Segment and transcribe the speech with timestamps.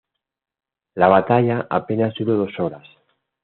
[0.95, 2.87] La batalla apenas duró dos horas.